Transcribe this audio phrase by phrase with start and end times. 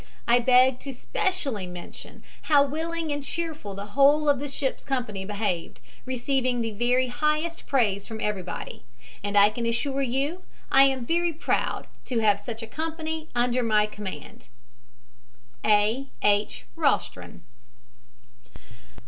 [0.27, 5.25] I beg to specially mention how willing and cheerful the whole of the ship's company
[5.25, 8.83] behaved, receiving the highest praise from everybody.
[9.23, 10.41] And I can assure you
[10.71, 14.47] I am very proud to have such a company under my command.
[15.63, 16.07] "A.
[16.23, 16.65] H.
[16.75, 17.43] ROSTRON."